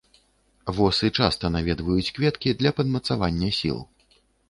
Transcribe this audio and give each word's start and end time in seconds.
Восы 0.77 1.11
часта 1.17 1.53
наведваюць 1.57 2.13
кветкі 2.17 2.57
для 2.65 2.75
падмацавання 2.83 3.55
сіл. 3.63 3.79